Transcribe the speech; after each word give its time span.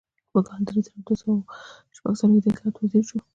په 0.31 0.39
کال 0.47 0.61
زر 0.85 0.97
درې 1.05 1.15
سوه 1.21 1.33
شپږ 1.95 2.13
څلویښت 2.19 2.45
د 2.45 2.47
اطلاعاتو 2.51 2.79
وزیر 2.83 3.03
شو. 3.09 3.17